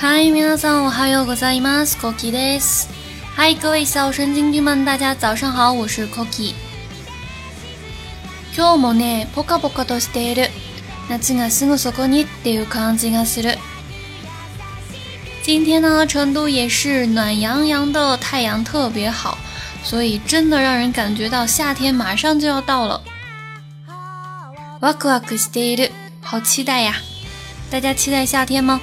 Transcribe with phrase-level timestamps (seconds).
[0.00, 1.96] 嗨，皆さんおはようございます。
[1.98, 2.88] Cookie です。
[3.34, 6.54] 嗨，各位小神经病们，大家早上好，我是 Cookie。
[8.56, 10.50] 今日もね、ポカポカとしている。
[11.08, 13.58] 夏がすぐそこにっていう感じがする。
[15.42, 19.36] 今天呢，成都也是暖洋洋的，太阳特别好，
[19.84, 23.02] 所以真的让人感觉到夏天马上就要到了。
[24.80, 25.90] ワクワクしている，
[26.22, 26.94] 好期待呀！
[27.70, 28.80] 大家期待夏天吗？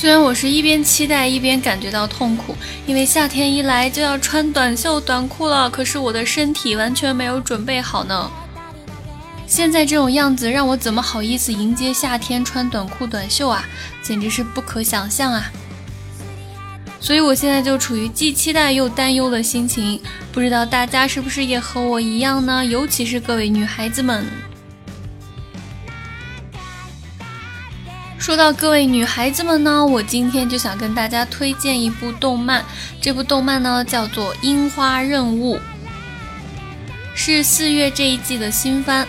[0.00, 2.54] 虽然我是一边期待一边感觉到痛苦，
[2.86, 8.30] 因为夏天一来就要穿短袖短裤了，可是我的身体完全没有准备好呢。
[9.48, 13.64] 现在这种样子，让我怎么好意思迎接夏天穿短裤短袖啊？
[14.00, 15.50] 简直是不可想象啊！
[17.00, 22.64] 所以我现在就处于既期待又担忧的心情，不知道大家是不是也和我一样呢？
[22.64, 24.24] 尤其是各位女孩子们。
[28.28, 32.62] 说到各位女孩子们呢，我今天就想跟大家推荐一部动漫。
[33.00, 35.56] 这部动漫呢叫做《樱花任务》，
[37.14, 39.06] 是四月这一季的新番，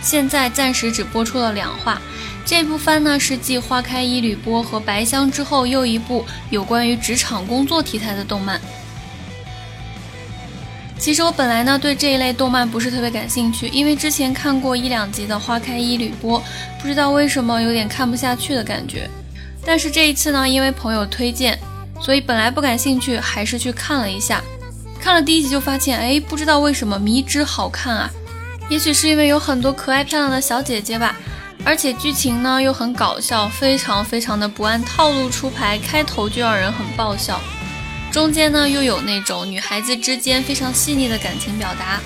[0.00, 2.00] 现在暂时只播出了两话。
[2.46, 8.60] 这部番呢是继《花开一缕波》和《白香》之后又一部有关于职场工作题材的动漫。
[11.00, 16.38] 其实我本来呢对这一类动漫不是特别感兴趣，因为之前看过一两集的《花开一缕波》，
[16.82, 19.08] 不知道为什么有点看不下去的感觉。
[19.64, 21.58] 但是这一次呢，因为朋友推荐，
[22.02, 24.42] 所以本来不感兴趣，还是去看了一下。
[25.00, 28.10] 看了第一集就发现，哎，不知道为什么迷之好看啊！
[28.68, 31.16] 也许是因为有很多可爱漂亮的小姐姐吧，
[31.64, 37.40] 而且剧情呢又很搞笑，非常非常的不按套路出牌，开头就让人很爆笑。
[38.10, 42.00] 中间呢，又有那种女孩子之间非常细腻的感情表达。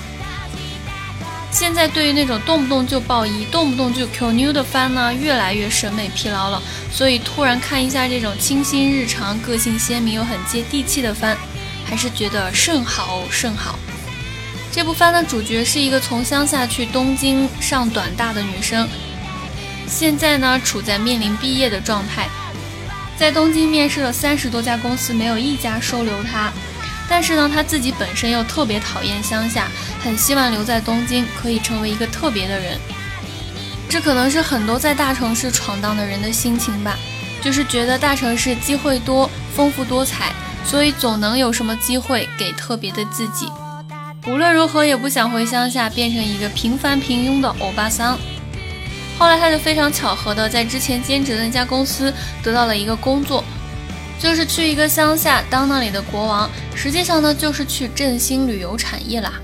[1.50, 6.60] 现在对于那种动不动就爆衣、动不动就 Q new 的番呢，越来越审美疲劳了。
[6.92, 11.36] 所以突然看一下这种清新日常、个性鲜明又很接地气的番，
[11.86, 13.78] 还是觉得甚好甚好。
[14.72, 18.88] 这部番的主角是一个从乡下去东京上短大的女生，
[19.86, 22.28] 现在呢处在面临毕业的状态。
[23.16, 26.52] 在东京面试了三十多家公司，没有一家收留他。
[27.08, 29.68] 但是呢，他自己本身又特别讨厌乡下，
[30.02, 32.78] 很希望留在东京，可以成为一个特别的人。
[33.88, 36.96] 这可能是很多在大城市闯荡的人的心情吧，
[37.42, 40.32] 就是觉得大城市机会多、丰富多彩，
[40.64, 43.48] 所以总能有什么机会给特别的自己。
[44.26, 48.18] 无论如何，也不想回乡下，变成一个平凡平庸的欧巴桑。
[49.18, 53.44] 后来他就非常巧合的在之前兼职的那家公司得到了一个工作，
[54.18, 59.34] 就是去一个乡下当那里的国王，实际上呢就是去振兴旅游产业啦，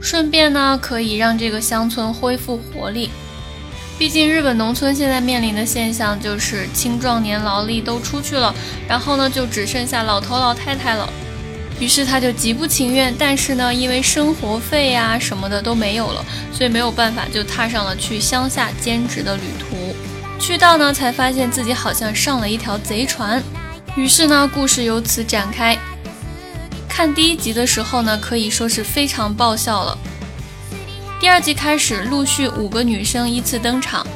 [0.00, 3.10] 顺便呢可以让这个乡村恢复活力。
[3.98, 8.54] 毕竟日本农村现在面临的现象就是青壮年劳力都出去了，
[8.88, 11.08] 然后呢就只剩下老头老太太了。
[11.78, 19.94] 于是他就极不情愿，但是呢，因为生活费呀什么的都没有了，所以没有办法，就踏上了去乡下兼职的旅途。
[20.38, 23.42] 去到呢，才发现自己好像上了一条贼船。
[23.94, 25.76] 于是呢，故事由此展开。
[26.88, 29.98] 看第一集的时候呢，可以说是非常爆笑了。
[31.20, 34.06] 第二集开始，陆续五个女生依次登场。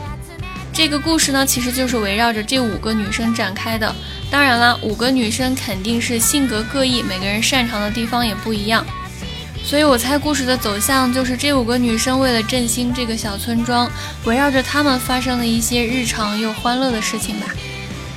[0.73, 3.95] 这个故事呢，其实就是围绕着这五个女生展开的。
[4.31, 8.87] 当然了，五个女生肯定是性格各异，每个人擅长的地方也不一样，
[9.65, 13.91] 所以我猜故事的走向就是这五个女生为了振兴这个小村庄，
[14.25, 17.49] 围绕着她们发生的一些日常又欢乐的事情吧。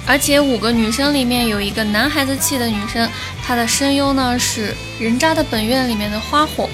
[0.06, 3.10] 而且五个女生里面有一个男孩子气的女生，
[3.44, 6.70] 她的声优呢是《人渣的本愿》里面的花火。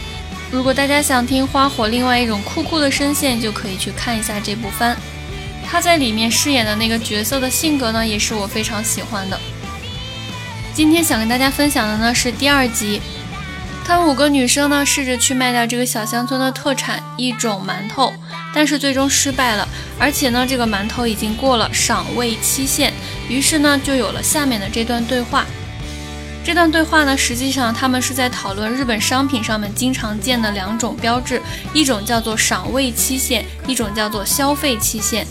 [0.52, 4.98] 如果大家想听花火另外一种酷酷的声线，就可以去看一下这部番。
[5.66, 9.40] 他在里面饰演的那个角色的性格呢，也是我非常喜欢的。
[10.74, 13.02] 今天想跟大家分享的呢是第二集，
[13.86, 18.14] 他们五个女生呢试着去卖掉这个小乡村的特产一种馒头，
[18.54, 19.68] 但是最终失败了，
[20.00, 22.94] 而且呢这个馒头已经过了赏味期限，
[23.28, 25.46] 于是呢就有了下面的这段对话。
[26.42, 31.42] 这段对话呢实际上他们是在讨论日本商品上面经常见的两种标志，
[31.74, 35.28] 一种叫做赏味期限，一种叫做消费期限。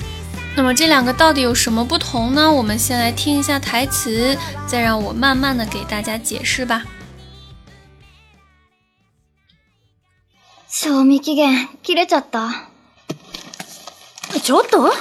[0.55, 2.51] 那么这两个到底有什么不同呢？
[2.51, 4.37] 我们先来听一下台词，
[4.67, 6.83] 再让我慢慢的给大家解释吧。
[10.69, 12.67] 賞味期限切れちゃった。
[14.41, 14.91] ちょっと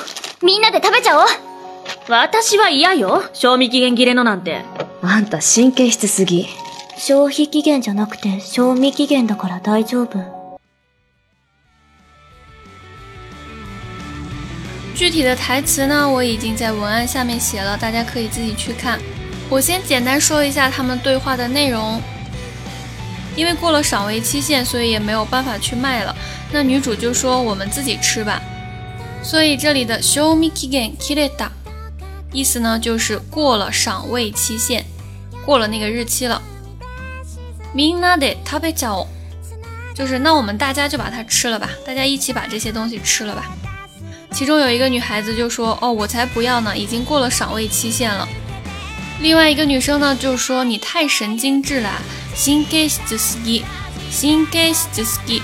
[0.43, 1.27] みんなで食べちゃおう
[2.09, 3.23] 私は嫌よ。
[3.33, 4.65] 賞味期限切れのなんて。
[5.03, 6.47] あんた神経質すぎ。
[6.97, 10.36] 消費期限じゃなくて賞味期限だから大丈夫。
[14.98, 19.00] 具体的台词呢，我已经在文案下面写了，大家可以自己去看。
[19.48, 22.02] 我先简单说一下他们对话的内容。
[23.36, 26.16] 因为过了赏味期限，所以也没有办法去卖了。
[26.52, 28.42] 那女主就说：“我们自己吃吧。”
[29.22, 31.50] 所以这里的 “show me kigen kireta”
[32.34, 34.84] 意思呢，就是过了赏味期限，
[35.46, 36.42] 过了那个日期了。
[37.76, 39.06] Minna de tabechao，
[39.94, 43.56] 就是那我们大家就把它吃了吧，大家一起把这些东西吃了吧。
[44.33, 48.29] 其中有一个女孩子就说：“哦，我才不要呢，已经过了赏味期限了。”
[49.21, 52.01] 另外一个女生呢就说：“你太神经质了。”
[52.35, 53.63] 新 case 就 ski，
[54.11, 55.43] 新 case 就 ski，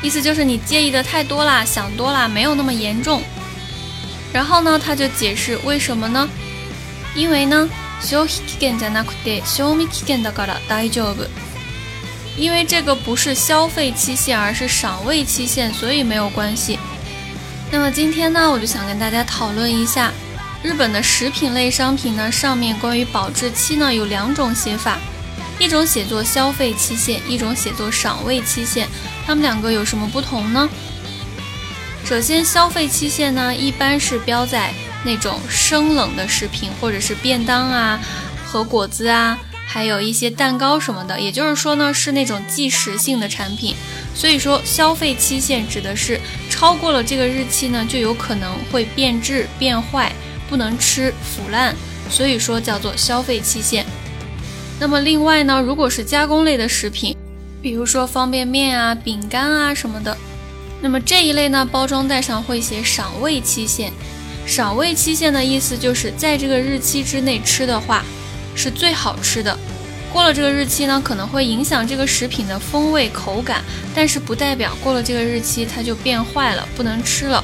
[0.00, 3.20] 意思就是你介意的太多啦，想多啦，没有那么严重。
[4.32, 6.28] 然后呢，他就解释为什么呢？
[7.16, 7.68] 因为呢，
[8.00, 11.24] 消費期限じゃなくて賞味期限だから大丈夫。
[12.36, 16.78] 因为这个不是消费期限，而是赏味期限，所以没有关系。
[17.73, 20.11] 那么今天呢，我就想跟大家讨论一下
[20.61, 24.99] 日本的食品类商品呢，上面关于保质期呢有两种写法。
[25.57, 28.87] 一种写作消费期限，一种写作赏味期限，
[29.25, 30.69] 它们两个有什么不同呢？
[32.05, 34.71] 首先，消费期限呢，一般是标在
[35.03, 37.99] 那种生冷的食品，或者是便当啊
[38.45, 39.35] 和果子啊，
[39.73, 43.73] 还有一些蛋糕什么的，也就是说呢，是那种即食性的产品。
[44.13, 50.13] 所以说，消费期限指的是超过了这个日期呢，就有可能会变质、变坏，
[50.47, 51.75] 不能吃、腐烂，
[52.07, 53.83] 所以说叫做消费期限。
[54.79, 57.17] 那么另外呢，如果是加工类的食品，
[57.59, 60.15] 比如说方便面啊、饼干啊什么的，
[60.81, 63.91] 那么这一类呢，包装袋上会写赏味期限。
[64.45, 68.05] 赏味期限的意思就是在这个日期之内吃的话，
[68.55, 69.57] 是最好吃的。
[70.11, 73.63] 过了这个日期呢，可能会影响这个食品的风味口感，
[73.95, 77.43] 但是不代表过了这个日期它就变坏了，不能吃了。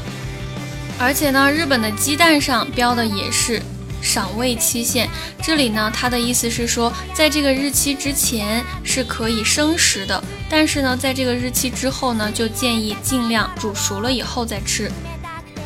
[1.00, 3.61] 而且呢，日本的鸡蛋上标的也是。
[4.01, 5.09] 赏味期限，
[5.44, 14.89] 这里呢，它的意思是说，在这个日期之前是可以生食的，但是呢，在这个日期之后呢，就建议尽量煮熟了以后再吃。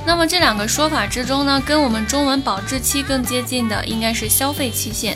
[0.03, 5.15] 那么这两个说法之中呢，跟我们中文保质期更接近的应该是消费期限。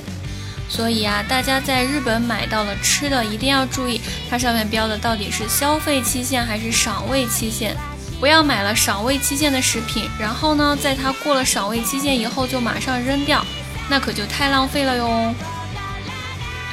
[0.69, 7.75] 所以啊，大家在日本买到了吃的，一定要注意它上面标的到底是消费期限还是赏味期限。
[8.19, 13.45] 不要买了赏味期限的食品，然后呢，在它过了赏味期限以后就马上扔掉，
[13.89, 15.33] 那可就太浪费了哟。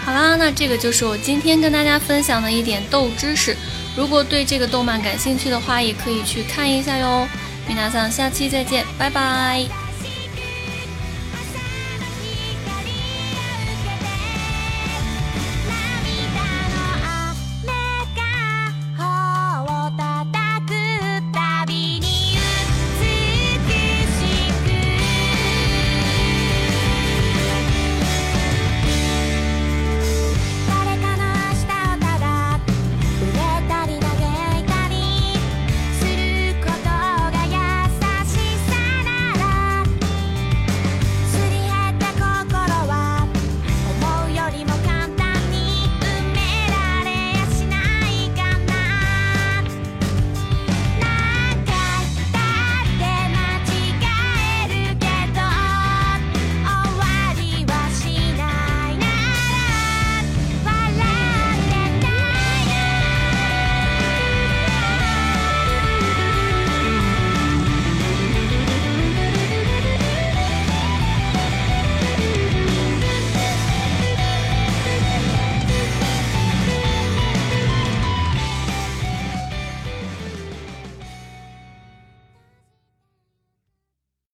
[0.04, 3.56] 好啦，那这个就是我今天跟大家分享的一点豆知识。
[3.96, 7.28] 如果对这个动漫感兴趣的话，也可以去看一下哟。
[7.68, 9.83] 米娜桑，下期再见，拜拜。